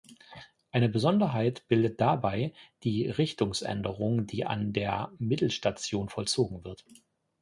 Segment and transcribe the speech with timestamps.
[0.71, 2.53] Eine Besonderheit bildet dabei
[2.83, 6.83] die Richtungsänderung, die an der Mittelstation vollzogen wird.